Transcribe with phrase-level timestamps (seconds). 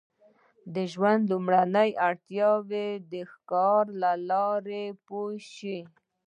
[0.73, 5.79] د ژوند لومړنۍ اړتیاوې د ښکار له لارې پوره شوې.